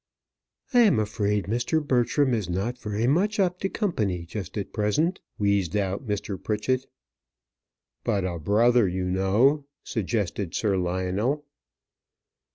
[0.73, 1.79] "I am afraid Mr.
[1.87, 6.43] Bertram is not very much up to company just at present," wheezed out Mr.
[6.43, 6.87] Pritchett.
[8.03, 11.45] "But a brother, you know," suggested Sir Lionel.